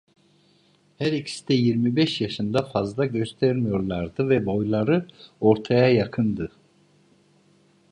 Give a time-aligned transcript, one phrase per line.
[0.99, 5.07] Her ikisi de yirmi beş yaşından fazla göstermiyorlardı ve boyları
[5.41, 6.51] ortaya yakındı.